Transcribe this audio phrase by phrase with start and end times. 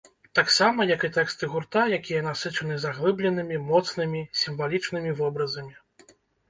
[0.37, 5.75] Таксама, як і тэксты гурта, якія насычаны заглыбленымі, моцнымі сімвалічнымі вобразамі.